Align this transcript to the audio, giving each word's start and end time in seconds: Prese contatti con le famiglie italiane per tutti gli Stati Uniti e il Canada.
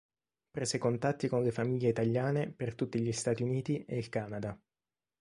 Prese 0.49 0.79
contatti 0.79 1.27
con 1.27 1.43
le 1.43 1.51
famiglie 1.51 1.89
italiane 1.89 2.49
per 2.49 2.73
tutti 2.73 2.99
gli 2.99 3.11
Stati 3.11 3.43
Uniti 3.43 3.85
e 3.85 3.97
il 3.99 4.09
Canada. 4.09 4.59